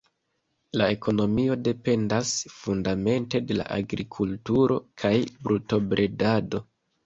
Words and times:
La 0.79 0.87
ekonomio 0.95 1.57
dependas 1.67 2.33
fundamente 2.55 3.43
de 3.53 3.61
la 3.61 3.69
agrikulturo 3.77 4.81
kaj 5.05 5.15
brutobredado. 5.47 6.69